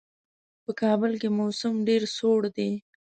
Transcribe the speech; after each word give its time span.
په 0.63 0.71
کابل 0.81 1.11
کې 1.21 1.29
موسم 1.37 1.73
ډېر 1.87 2.01
سوړ 2.17 2.41
دی. 2.57 2.71